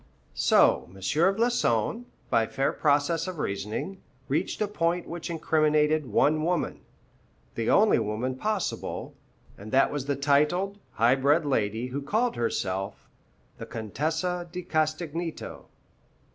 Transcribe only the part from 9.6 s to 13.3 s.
that was the titled, high bred lady who called herself